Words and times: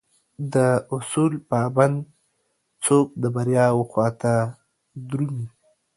داصول 0.53 1.33
پابند 1.49 1.97
څوک 2.83 3.07
دبریاوخواته 3.21 4.33
درومي 5.09 5.47